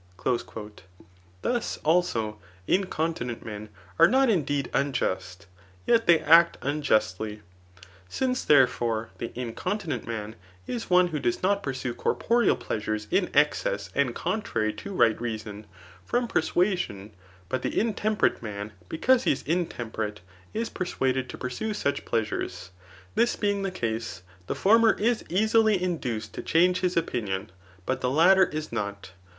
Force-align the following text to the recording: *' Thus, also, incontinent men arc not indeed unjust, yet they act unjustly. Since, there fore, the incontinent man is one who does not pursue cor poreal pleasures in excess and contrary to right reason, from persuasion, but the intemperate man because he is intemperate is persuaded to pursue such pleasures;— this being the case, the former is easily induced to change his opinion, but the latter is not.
*' 0.01 1.43
Thus, 1.43 1.77
also, 1.83 2.39
incontinent 2.65 3.45
men 3.45 3.69
arc 3.99 4.09
not 4.09 4.31
indeed 4.31 4.71
unjust, 4.73 5.45
yet 5.85 6.07
they 6.07 6.17
act 6.21 6.57
unjustly. 6.63 7.41
Since, 8.09 8.43
there 8.45 8.65
fore, 8.65 9.11
the 9.19 9.31
incontinent 9.39 10.07
man 10.07 10.37
is 10.65 10.89
one 10.89 11.09
who 11.09 11.19
does 11.19 11.43
not 11.43 11.61
pursue 11.61 11.93
cor 11.93 12.15
poreal 12.15 12.59
pleasures 12.59 13.07
in 13.11 13.29
excess 13.35 13.91
and 13.93 14.15
contrary 14.15 14.73
to 14.73 14.91
right 14.91 15.21
reason, 15.21 15.67
from 16.03 16.27
persuasion, 16.27 17.11
but 17.47 17.61
the 17.61 17.79
intemperate 17.79 18.41
man 18.41 18.71
because 18.89 19.25
he 19.25 19.31
is 19.31 19.43
intemperate 19.43 20.21
is 20.51 20.67
persuaded 20.71 21.29
to 21.29 21.37
pursue 21.37 21.75
such 21.75 22.05
pleasures;— 22.05 22.71
this 23.13 23.35
being 23.35 23.61
the 23.61 23.69
case, 23.69 24.23
the 24.47 24.55
former 24.55 24.93
is 24.93 25.23
easily 25.29 25.79
induced 25.79 26.33
to 26.33 26.41
change 26.41 26.79
his 26.79 26.97
opinion, 26.97 27.51
but 27.85 28.01
the 28.01 28.09
latter 28.09 28.45
is 28.47 28.71
not. 28.71 29.11